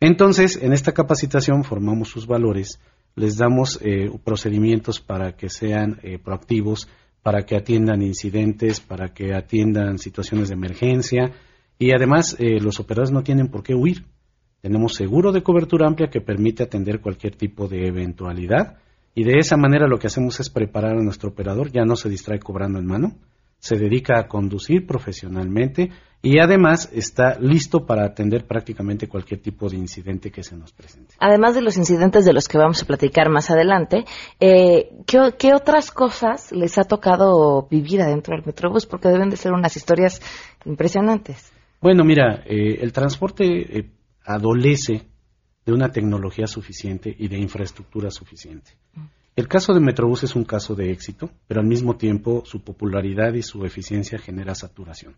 [0.00, 2.78] Entonces, en esta capacitación formamos sus valores
[3.16, 6.88] les damos eh, procedimientos para que sean eh, proactivos,
[7.22, 11.32] para que atiendan incidentes, para que atiendan situaciones de emergencia.
[11.78, 14.04] Y además eh, los operadores no tienen por qué huir.
[14.60, 18.78] Tenemos seguro de cobertura amplia que permite atender cualquier tipo de eventualidad.
[19.14, 22.08] Y de esa manera lo que hacemos es preparar a nuestro operador, ya no se
[22.08, 23.12] distrae cobrando en mano,
[23.64, 29.78] se dedica a conducir profesionalmente y además está listo para atender prácticamente cualquier tipo de
[29.78, 31.14] incidente que se nos presente.
[31.18, 34.04] Además de los incidentes de los que vamos a platicar más adelante,
[34.38, 38.84] eh, ¿qué, otras cosas les ha tocado vivir adentro del Metrobús?
[38.84, 40.20] Porque deben de ser unas historias
[40.66, 41.50] impresionantes.
[41.80, 43.90] Bueno, mira, eh, el transporte eh,
[44.26, 45.06] adolece
[45.64, 48.72] de una tecnología suficiente y de infraestructura suficiente.
[49.36, 53.34] El caso de Metrobús es un caso de éxito, pero al mismo tiempo su popularidad
[53.34, 55.16] y su eficiencia genera saturación.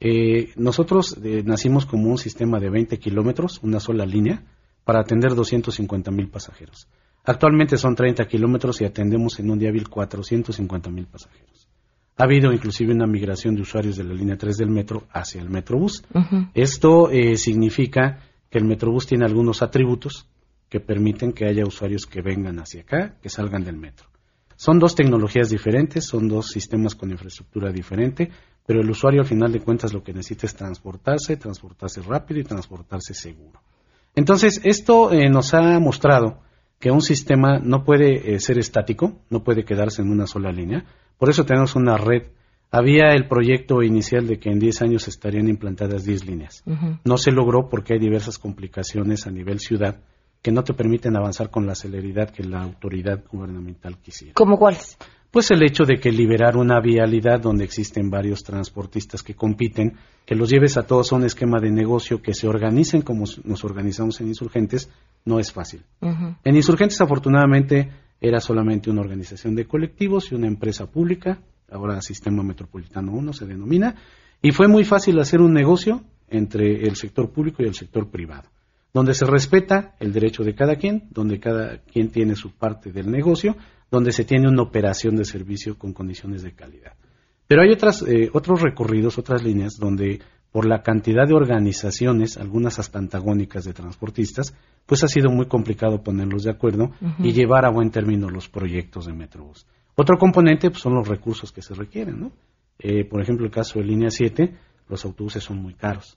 [0.00, 4.42] Eh, nosotros eh, nacimos como un sistema de 20 kilómetros, una sola línea,
[4.84, 6.88] para atender 250 mil pasajeros.
[7.24, 11.68] Actualmente son 30 kilómetros y atendemos en un día hábil 450 mil pasajeros.
[12.16, 15.50] Ha habido inclusive una migración de usuarios de la línea 3 del metro hacia el
[15.50, 16.02] Metrobús.
[16.54, 20.26] Esto eh, significa que el Metrobús tiene algunos atributos
[20.76, 24.08] que permiten que haya usuarios que vengan hacia acá, que salgan del metro.
[24.56, 28.30] Son dos tecnologías diferentes, son dos sistemas con infraestructura diferente,
[28.66, 32.44] pero el usuario al final de cuentas lo que necesita es transportarse, transportarse rápido y
[32.44, 33.62] transportarse seguro.
[34.14, 36.40] Entonces, esto eh, nos ha mostrado
[36.78, 40.84] que un sistema no puede eh, ser estático, no puede quedarse en una sola línea,
[41.16, 42.24] por eso tenemos una red.
[42.70, 46.62] Había el proyecto inicial de que en 10 años estarían implantadas 10 líneas.
[47.02, 50.00] No se logró porque hay diversas complicaciones a nivel ciudad
[50.46, 54.34] que no te permiten avanzar con la celeridad que la autoridad gubernamental quisiera.
[54.34, 54.96] ¿Cómo cuáles?
[55.28, 60.36] Pues el hecho de que liberar una vialidad donde existen varios transportistas que compiten, que
[60.36, 64.20] los lleves a todos a un esquema de negocio, que se organicen como nos organizamos
[64.20, 64.88] en Insurgentes,
[65.24, 65.82] no es fácil.
[66.00, 71.40] En Insurgentes, afortunadamente, era solamente una organización de colectivos y una empresa pública,
[71.72, 73.96] ahora Sistema Metropolitano 1 se denomina,
[74.40, 78.48] y fue muy fácil hacer un negocio entre el sector público y el sector privado,
[78.96, 83.10] donde se respeta el derecho de cada quien, donde cada quien tiene su parte del
[83.10, 83.54] negocio,
[83.90, 86.94] donde se tiene una operación de servicio con condiciones de calidad.
[87.46, 92.78] Pero hay otras, eh, otros recorridos, otras líneas donde por la cantidad de organizaciones, algunas
[92.78, 94.54] hasta antagónicas de transportistas,
[94.86, 99.04] pues ha sido muy complicado ponerlos de acuerdo y llevar a buen término los proyectos
[99.04, 99.66] de Metrobús.
[99.94, 102.32] Otro componente pues, son los recursos que se requieren, ¿no?
[102.78, 104.56] Eh, por ejemplo, el caso de línea 7,
[104.88, 106.16] los autobuses son muy caros.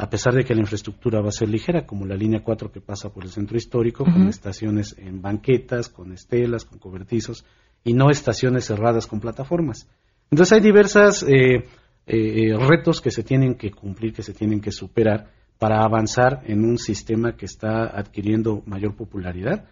[0.00, 2.80] A pesar de que la infraestructura va a ser ligera, como la línea 4 que
[2.80, 7.44] pasa por el centro histórico, con estaciones en banquetas, con estelas, con cobertizos,
[7.82, 9.88] y no estaciones cerradas con plataformas.
[10.30, 11.64] Entonces hay diversas eh,
[12.06, 16.64] eh, retos que se tienen que cumplir, que se tienen que superar para avanzar en
[16.64, 19.64] un sistema que está adquiriendo mayor popularidad,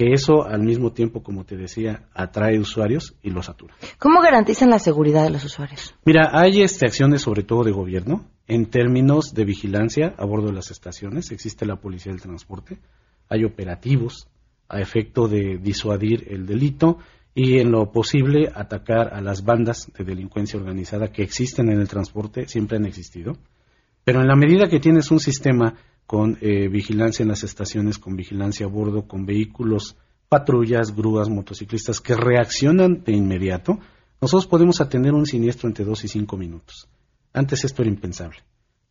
[0.00, 3.74] que eso al mismo tiempo, como te decía, atrae usuarios y los satura.
[3.98, 5.94] ¿Cómo garantizan la seguridad de los usuarios?
[6.06, 10.54] Mira, hay este, acciones sobre todo de gobierno en términos de vigilancia a bordo de
[10.54, 11.30] las estaciones.
[11.32, 12.78] Existe la policía del transporte,
[13.28, 14.26] hay operativos
[14.70, 16.96] a efecto de disuadir el delito
[17.34, 21.88] y en lo posible atacar a las bandas de delincuencia organizada que existen en el
[21.88, 23.36] transporte, siempre han existido.
[24.02, 25.74] Pero en la medida que tienes un sistema
[26.10, 29.96] con eh, vigilancia en las estaciones, con vigilancia a bordo, con vehículos,
[30.28, 33.78] patrullas, grúas, motociclistas que reaccionan de inmediato,
[34.20, 36.88] nosotros podemos atender un siniestro entre dos y cinco minutos.
[37.32, 38.38] Antes esto era impensable.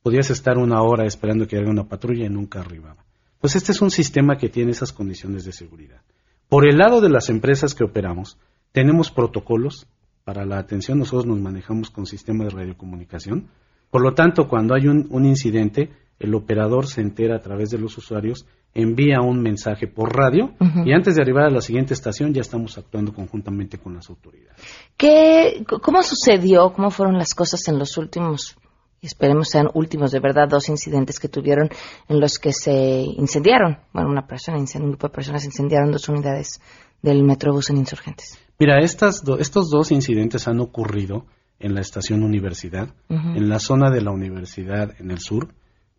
[0.01, 3.03] Podías estar una hora esperando que haga una patrulla y nunca arribaba.
[3.41, 5.99] Pues este es un sistema que tiene esas condiciones de seguridad.
[6.47, 8.37] Por el lado de las empresas que operamos,
[8.71, 9.87] tenemos protocolos
[10.23, 10.99] para la atención.
[10.99, 13.49] Nosotros nos manejamos con sistema de radiocomunicación.
[13.91, 17.97] Por lo tanto, cuando hay un incidente, el operador se entera a través de los
[17.97, 20.51] usuarios, envía un mensaje por radio
[20.85, 24.61] y antes de arribar a la siguiente estación ya estamos actuando conjuntamente con las autoridades.
[24.97, 26.71] ¿Qué, ¿Cómo sucedió?
[26.73, 28.57] ¿Cómo fueron las cosas en los últimos,
[29.01, 31.69] y esperemos sean últimos de verdad, dos incidentes que tuvieron
[32.07, 33.79] en los que se incendiaron?
[33.93, 36.59] Bueno, una persona, un grupo de personas incendiaron dos unidades
[37.01, 38.37] del Metrobús en Insurgentes.
[38.59, 41.25] Mira, estas do- estos dos incidentes han ocurrido
[41.59, 45.49] en la estación Universidad, en la zona de la universidad en el sur.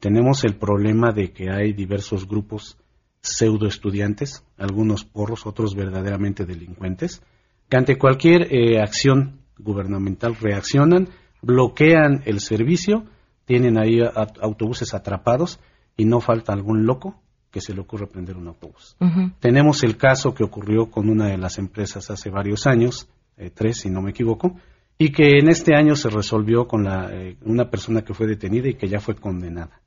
[0.00, 2.78] Tenemos el problema de que hay diversos grupos
[3.20, 7.22] pseudo estudiantes, algunos porros, otros verdaderamente delincuentes,
[7.68, 11.08] que ante cualquier eh, acción gubernamental reaccionan,
[11.42, 13.04] bloquean el servicio,
[13.44, 15.60] tienen ahí a- autobuses atrapados
[15.96, 18.96] y no falta algún loco que se le ocurre prender un autobús.
[19.40, 23.80] Tenemos el caso que ocurrió con una de las empresas hace varios años, eh, tres
[23.80, 24.56] si no me equivoco,
[24.96, 28.68] y que en este año se resolvió con la, eh, una persona que fue detenida
[28.68, 29.79] y que ya fue condenada.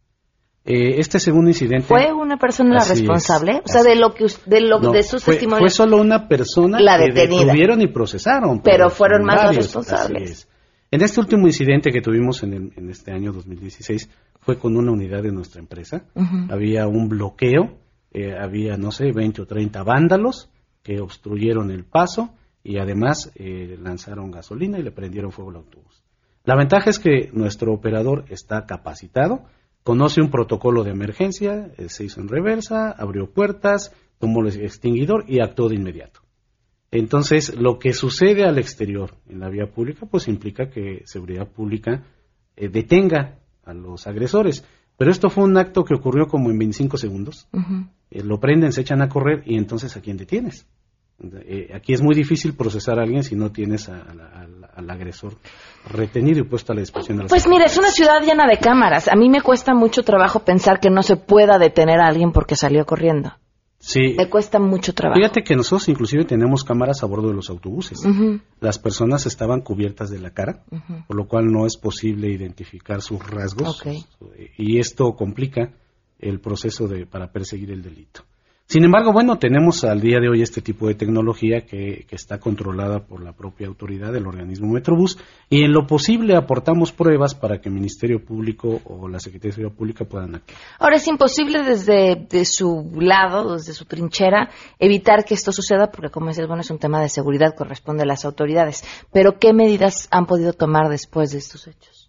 [0.66, 1.86] Eh, este segundo incidente...
[1.88, 3.62] ¿Fue una persona la es, responsable?
[3.66, 5.60] o sea, de lo que de, lo, No, de sus fue, testimonios.
[5.60, 7.44] fue solo una persona La que detenida.
[7.46, 8.62] detuvieron y procesaron.
[8.62, 10.32] Pero fueron más los responsables.
[10.32, 10.48] es.
[10.90, 14.92] En este último incidente que tuvimos en, el- en este año 2016 fue con una
[14.92, 16.06] unidad de nuestra empresa.
[16.50, 17.78] Había un bloqueo,
[18.14, 20.50] eh, había, no sé, 20 o 30 vándalos
[20.84, 26.04] que obstruyeron el paso y además eh, lanzaron gasolina y le prendieron fuego al autobús.
[26.46, 29.46] La ventaja es que nuestro operador está capacitado,
[29.84, 35.26] conoce un protocolo de emergencia, eh, se hizo en reversa, abrió puertas, tomó el extinguidor
[35.28, 36.22] y actuó de inmediato.
[36.92, 42.04] Entonces, lo que sucede al exterior en la vía pública, pues implica que seguridad pública
[42.56, 44.64] eh, detenga a los agresores.
[44.96, 47.48] Pero esto fue un acto que ocurrió como en 25 segundos.
[48.12, 50.68] Eh, lo prenden, se echan a correr y entonces ¿a quién detienes?
[51.20, 54.02] Eh, aquí es muy difícil procesar a alguien si no tienes a-
[54.76, 55.38] al- agresor
[55.90, 58.58] retenido y puesto a la disposición de las Pues mira, es una ciudad llena de
[58.58, 59.08] cámaras.
[59.08, 62.56] A mí me cuesta mucho trabajo pensar que no se pueda detener a alguien porque
[62.56, 63.34] salió corriendo.
[63.80, 64.16] Sí.
[64.18, 65.20] Me cuesta mucho trabajo.
[65.20, 68.00] Fíjate que nosotros inclusive tenemos cámaras a bordo de los autobuses.
[68.62, 70.64] Las personas estaban cubiertas de la cara,
[71.08, 73.84] por lo cual no es posible identificar sus rasgos
[74.58, 75.74] y esto complica
[76.20, 78.22] el proceso de, para perseguir el delito.
[78.66, 83.06] Sin embargo, bueno, tenemos al día de hoy este tipo de tecnología que, está controlada
[83.06, 85.18] por la propia autoridad del organismo Metrobús
[85.50, 89.56] y en lo posible aportamos pruebas para que el Ministerio Público o la Secretaría de
[89.56, 90.58] Seguridad Pública puedan actuar.
[90.80, 94.50] Ahora es imposible desde de su lado, desde su trinchera,
[94.80, 98.08] evitar que esto suceda porque, como dices, bueno, es un tema de seguridad, corresponde a
[98.08, 98.84] las autoridades.
[99.12, 102.03] Pero, ¿qué medidas han podido tomar después de estos hechos?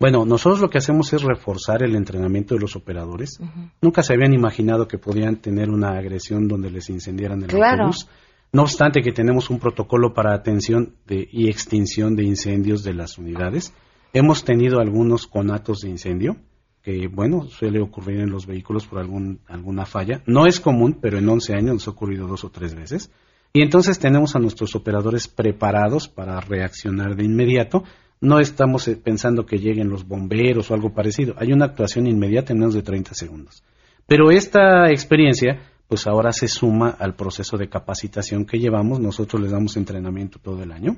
[0.00, 3.38] Bueno, nosotros lo que hacemos es reforzar el entrenamiento de los operadores.
[3.80, 7.84] Nunca se habían imaginado que podían tener una agresión donde les incendiaran el Claro.
[7.84, 8.08] autobús.
[8.52, 13.18] No obstante que tenemos un protocolo para atención de, y extinción de incendios de las
[13.18, 13.72] unidades.
[14.12, 16.36] Hemos tenido algunos conatos de incendio,
[16.82, 20.22] que bueno, suele ocurrir en los vehículos por algún, alguna falla.
[20.26, 23.10] No es común, pero en 11 años nos ha ocurrido dos o tres veces.
[23.52, 27.84] Y entonces tenemos a nuestros operadores preparados para reaccionar de inmediato.
[28.24, 31.34] No estamos eh, pensando que lleguen los bomberos o algo parecido.
[31.36, 33.62] Hay una actuación inmediata en menos de 30 segundos.
[34.06, 38.98] Pero esta experiencia, pues ahora se suma al proceso de capacitación que llevamos.
[38.98, 40.96] Nosotros les damos entrenamiento todo el año.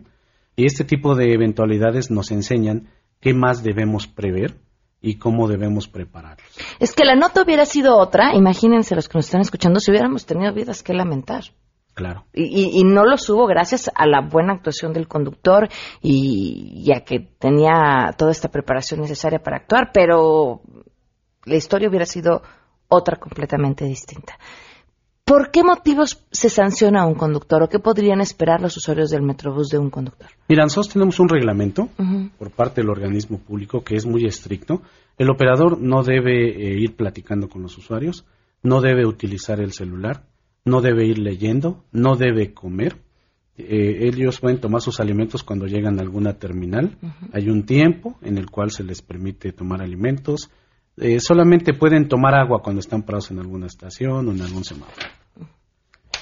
[0.54, 4.54] Y este tipo de eventualidades nos enseñan qué más debemos prever
[5.02, 6.46] y cómo debemos prepararlos.
[6.78, 10.26] Es que la nota hubiera sido otra, imagínense los que nos están escuchando, si hubiéramos
[10.26, 11.42] tenido vidas que lamentar.
[11.96, 12.26] Claro.
[12.34, 15.66] Y, y- no los hubo gracias a la buena actuación del conductor
[16.02, 20.60] y, y a que tenía toda esta preparación necesaria para actuar, pero
[21.46, 22.42] la historia hubiera sido
[22.88, 24.38] otra completamente distinta.
[25.24, 29.22] ¿Por qué motivos se sanciona a un conductor o qué podrían esperar los usuarios del
[29.22, 30.28] Metrobús de un conductor?
[30.48, 31.88] Mira, nosotros tenemos un reglamento
[32.38, 34.82] por parte del organismo público que es muy estricto.
[35.16, 38.26] El operador no debe eh, ir platicando con los usuarios,
[38.62, 40.24] no debe utilizar el celular,
[40.66, 42.96] no debe ir leyendo, no debe comer.
[43.56, 46.98] Eh, ellos pueden tomar sus alimentos cuando llegan a alguna terminal.
[47.32, 50.50] Hay un tiempo en el cual se les permite tomar alimentos.
[50.98, 55.06] Eh, solamente pueden tomar agua cuando están parados en alguna estación o en algún semáforo.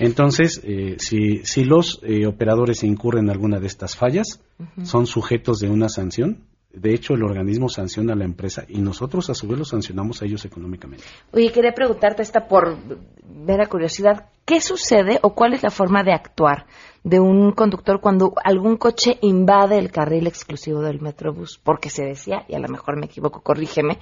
[0.01, 4.41] Entonces, eh, si, si los eh, operadores incurren en alguna de estas fallas,
[4.83, 6.45] son sujetos de una sanción.
[6.73, 10.21] De hecho, el organismo sanciona a la empresa y nosotros a su vez los sancionamos
[10.21, 11.05] a ellos económicamente.
[11.33, 12.77] Oye, quería preguntarte esta por
[13.25, 14.31] mera curiosidad.
[14.45, 16.67] ¿Qué sucede o cuál es la forma de actuar
[17.03, 21.59] de un conductor cuando algún coche invade el carril exclusivo del Metrobús?
[21.65, 23.99] Porque se decía, y a lo mejor me equivoco, corrígeme,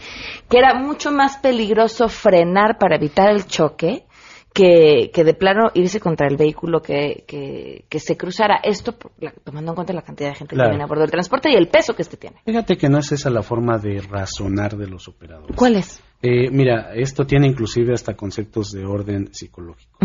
[0.48, 4.04] que era mucho más peligroso frenar para evitar el choque
[4.54, 8.56] que, que de plano irse contra el vehículo que, que, que se cruzara.
[8.62, 10.68] Esto la- tomando en cuenta la cantidad de gente Claro.
[10.68, 12.36] que viene a bordo del transporte y el peso que este tiene.
[12.44, 15.56] Fíjate que no es esa la forma de razonar de los operadores.
[15.56, 16.00] ¿Cuál es?
[16.24, 19.98] Eh, mira, esto tiene inclusive hasta conceptos de orden psicológico.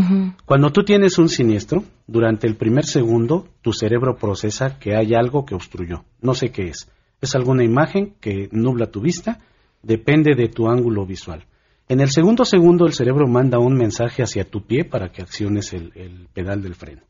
[0.46, 5.46] Cuando tú tienes un siniestro, durante el primer segundo, tu cerebro procesa que hay algo
[5.46, 6.06] que obstruyó.
[6.22, 6.90] No sé qué es.
[7.22, 9.40] Es alguna imagen que nubla tu vista,
[9.84, 11.46] depende de tu ángulo visual.
[11.90, 15.72] En el segundo segundo, el cerebro manda un mensaje hacia tu pie para que acciones
[15.74, 17.02] el, el pedal del freno.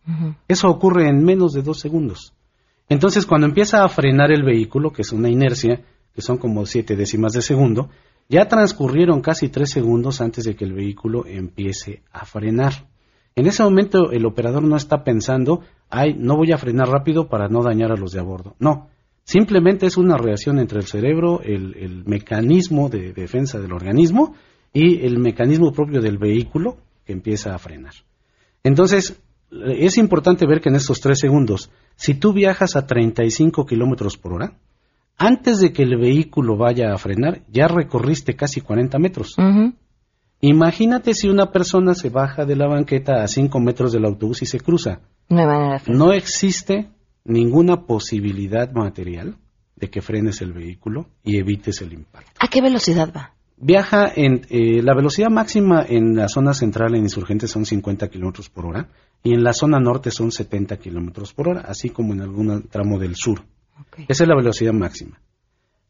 [0.48, 2.34] Eso ocurre en menos de dos segundos.
[2.88, 5.82] Entonces, cuando empieza a frenar el vehículo, que es una inercia,
[6.14, 7.90] que son como siete décimas de segundo,
[8.30, 12.88] ya transcurrieron casi tres segundos antes de que el vehículo empiece a frenar.
[13.36, 17.48] En ese momento el operador no está pensando, ay, no voy a frenar rápido para
[17.48, 18.56] no dañar a los de a bordo.
[18.60, 18.90] No,
[19.24, 24.36] simplemente es una reacción entre el cerebro, el, el mecanismo de defensa del organismo
[24.74, 27.94] y el mecanismo propio del vehículo que empieza a frenar.
[28.64, 34.18] Entonces, es importante ver que en estos tres segundos, si tú viajas a 35 kilómetros
[34.18, 34.58] por hora,
[35.18, 39.36] antes de que el vehículo vaya a frenar, ya recorriste casi 40 metros.
[40.42, 44.46] Imagínate si una persona se baja de la banqueta a 5 metros del autobús y
[44.46, 45.00] se cruza.
[45.88, 46.90] No existe
[47.26, 49.38] ninguna posibilidad material
[49.76, 52.32] de que frenes el vehículo y evites el impacto.
[52.40, 53.34] ¿A qué velocidad va?
[53.60, 58.50] Viaja en eh, la velocidad máxima en la zona central en insurgentes son 50 kilómetros
[58.50, 58.90] por hora
[59.24, 63.00] y en la zona norte son 70 kilómetros por hora, así como en algún tramo
[63.00, 63.42] del sur.
[64.08, 65.20] Esa es la velocidad máxima.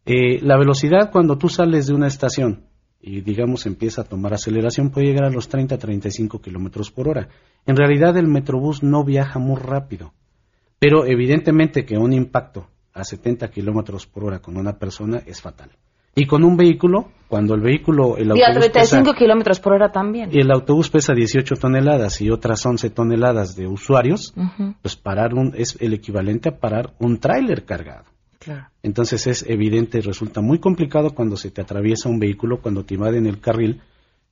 [0.06, 2.64] Eh, la velocidad cuando tú sales de una estación
[3.02, 7.28] y digamos empieza a tomar aceleración puede llegar a los 30 35 kilómetros por hora.
[7.66, 10.14] En realidad el metrobús no viaja muy rápido,
[10.80, 15.72] pero evidentemente que un impacto a 70 kilómetros por hora con una persona es fatal.
[16.18, 19.74] Y con un vehículo, cuando el vehículo, el Y a autobús 35 pesa, kilómetros por
[19.74, 20.32] hora también.
[20.34, 24.34] y el autobús pesa 18 toneladas y otras 11 toneladas de usuarios,
[24.82, 28.06] pues parar un, es el equivalente a parar un tráiler cargado.
[28.40, 28.66] Claro.
[28.82, 32.96] Entonces es evidente y resulta muy complicado cuando se te atraviesa un vehículo, cuando te
[32.96, 33.82] invade en el carril,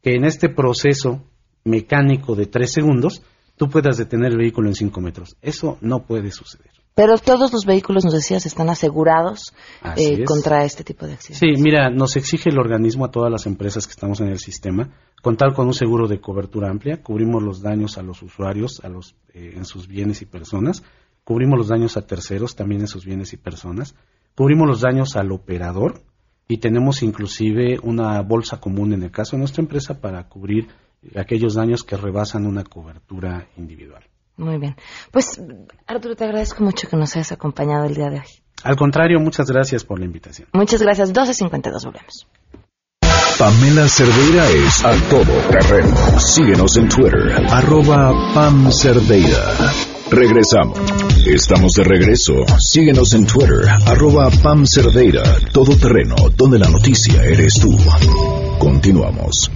[0.01, 1.21] que en este proceso
[1.65, 3.21] mecánico de tres segundos
[3.57, 5.37] tú puedas detener el vehículo en cinco metros.
[5.39, 6.74] Eso no puede suceder.
[6.95, 9.53] Pero todos los vehículos, nos decías, están asegurados
[9.97, 10.25] eh, es.
[10.25, 11.57] contra este tipo de accidentes.
[11.57, 14.89] Sí, mira, nos exige el organismo a todas las empresas que estamos en el sistema
[15.25, 17.01] contar con un seguro de cobertura amplia.
[17.01, 20.83] Cubrimos los daños a los usuarios, a los eh, en sus bienes y personas.
[21.23, 23.95] Cubrimos los daños a terceros también en sus bienes y personas.
[24.35, 26.03] Cubrimos los daños al operador
[26.47, 30.67] y tenemos inclusive una bolsa común en el caso de nuestra empresa para cubrir
[31.15, 34.03] aquellos daños que rebasan una cobertura individual.
[34.37, 34.75] Muy bien.
[35.11, 35.41] Pues,
[35.87, 38.27] Arturo, te agradezco mucho que nos hayas acompañado el día de hoy.
[38.63, 40.47] Al contrario, muchas gracias por la invitación.
[40.53, 41.13] Muchas gracias.
[41.13, 42.27] 12.52, volvemos.
[43.37, 46.19] Pamela Cerdeira es a todo terreno.
[46.19, 49.73] Síguenos en Twitter, arroba Pam Cerdeira.
[50.09, 50.79] Regresamos.
[51.25, 52.33] Estamos de regreso.
[52.59, 57.77] Síguenos en Twitter, arroba Pam Cerdeira, todo terreno, donde la noticia eres tú.
[58.57, 59.51] Continuamos.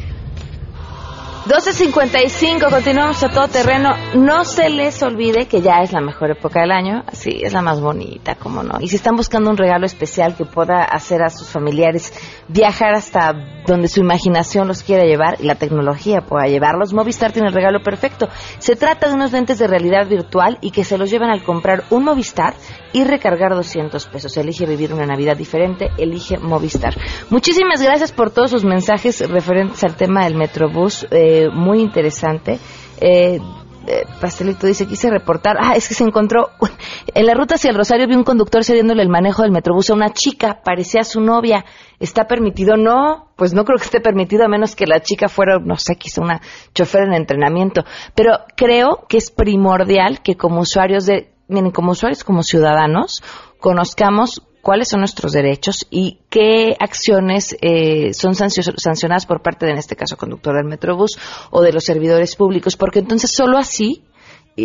[1.49, 3.95] 12.55, continuamos a todo terreno.
[4.13, 7.63] No se les olvide que ya es la mejor época del año, así es la
[7.63, 8.77] más bonita, como no.
[8.79, 12.13] Y si están buscando un regalo especial que pueda hacer a sus familiares
[12.47, 13.33] viajar hasta
[13.65, 17.81] donde su imaginación los quiera llevar y la tecnología pueda llevarlos, Movistar tiene el regalo
[17.81, 18.27] perfecto.
[18.59, 21.83] Se trata de unos lentes de realidad virtual y que se los llevan al comprar
[21.89, 22.53] un Movistar
[22.93, 24.35] y recargar 200 pesos.
[24.37, 26.95] Elige vivir una Navidad diferente, elige Movistar.
[27.29, 31.07] Muchísimas gracias por todos sus mensajes referentes al tema del Metrobús.
[31.11, 32.59] Eh, muy interesante.
[32.99, 33.39] Eh,
[33.87, 36.49] eh, Pastelito dice, quise reportar, ah, es que se encontró,
[37.13, 39.95] en la ruta hacia el Rosario vi un conductor cediéndole el manejo del metrobús a
[39.95, 41.65] una chica, parecía su novia,
[41.99, 42.77] ¿está permitido?
[42.77, 45.95] No, pues no creo que esté permitido a menos que la chica fuera, no sé,
[45.95, 46.41] quizá una
[46.75, 47.83] chofer en entrenamiento,
[48.13, 53.21] pero creo que es primordial que como usuarios de, miren, como usuarios, como ciudadanos,
[53.59, 59.77] conozcamos cuáles son nuestros derechos y qué acciones eh, son sancionadas por parte de, en
[59.77, 61.17] este caso, conductor del Metrobús
[61.51, 64.03] o de los servidores públicos, porque entonces solo así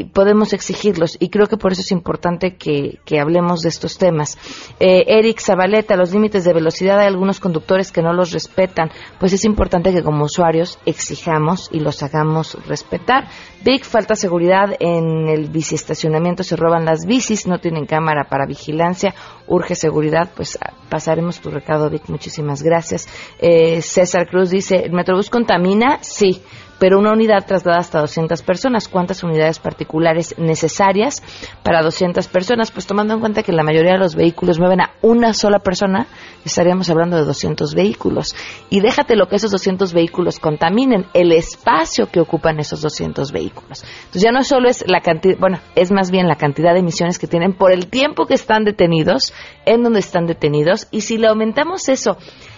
[0.03, 4.37] podemos exigirlos y creo que por eso es importante que, hablemos de estos temas.
[4.81, 8.91] Eh, Eric Zabaleta, los límites de velocidad hay algunos conductores que no los respetan,
[9.21, 13.29] pues es importante que como usuarios exijamos y los hagamos respetar.
[13.65, 19.15] Big, falta seguridad en el biciestacionamiento, se roban las bicis, no tienen cámara para vigilancia,
[19.47, 20.59] urge seguridad, pues
[20.91, 23.09] pasaremos tu recado, Vic, muchísimas gracias.
[23.39, 25.99] Eh, César Cruz dice, ¿el Metrobús contamina?
[26.03, 26.43] Sí
[26.79, 28.89] pero una unidad traslada hasta 200 personas.
[28.89, 31.23] ¿Cuántas unidades particulares necesarias
[31.63, 32.71] para 200 personas?
[32.71, 36.07] Pues tomando en cuenta que la mayoría de los vehículos mueven a una sola persona,
[36.45, 38.35] estaríamos hablando de 200 vehículos.
[38.71, 43.83] Y déjate lo que esos 200 vehículos contaminen, el espacio que ocupan esos 200 vehículos.
[43.83, 47.19] Entonces ya no solo es la cantidad, bueno, es más bien la cantidad de emisiones
[47.19, 49.33] que tienen por el tiempo que están detenidos,
[49.65, 52.17] en donde están detenidos, y si le aumentamos eso,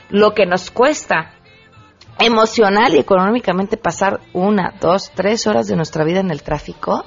[0.08, 1.36] lo que nos cuesta
[2.18, 7.04] emocional y económicamente pasar una, dos, tres horas de nuestra vida en el tráfico,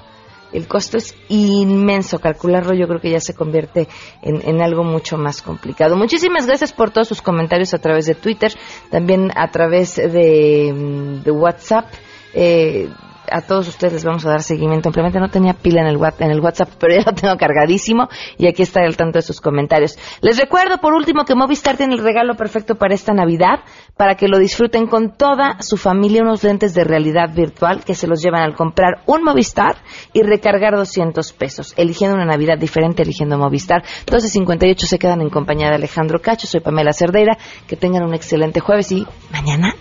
[0.52, 2.20] el costo es inmenso.
[2.20, 3.88] Calcularlo yo creo que ya se convierte
[4.22, 5.96] en, algo mucho más complicado.
[5.96, 8.52] Muchísimas gracias por todos sus comentarios a través de Twitter,
[8.90, 11.86] también a través de, de WhatsApp.
[12.34, 12.90] Eh,
[13.32, 14.90] a todos ustedes les vamos a dar seguimiento.
[14.90, 18.48] Simplemente no tenía pila en el, en el WhatsApp, pero ya lo tengo cargadísimo y
[18.48, 19.98] aquí está el tanto de sus comentarios.
[20.22, 23.60] Les recuerdo, por último, que Movistar tiene el regalo perfecto para esta Navidad,
[23.98, 28.08] para que lo disfruten con toda su familia, unos lentes de realidad virtual que se
[28.08, 29.78] los llevan al comprar un Movistar
[30.14, 33.84] y recargar 200 pesos, eligiendo una Navidad diferente, eligiendo Movistar.
[34.06, 38.60] 12.58 se quedan en compañía de Alejandro Cacho, soy Pamela Cerdeira, que tengan un excelente
[38.60, 39.74] jueves y mañana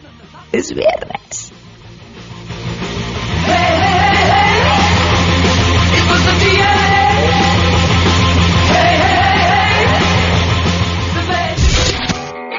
[0.52, 1.57] es viernes.